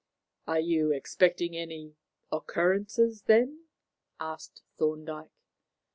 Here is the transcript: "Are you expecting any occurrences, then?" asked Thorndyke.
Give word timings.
"Are 0.47 0.59
you 0.59 0.91
expecting 0.91 1.55
any 1.55 1.95
occurrences, 2.31 3.21
then?" 3.27 3.65
asked 4.19 4.63
Thorndyke. 4.75 5.29